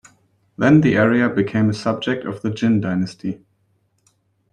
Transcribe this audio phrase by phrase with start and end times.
[0.57, 3.45] Then the area became a subject of the Jin Dynasty.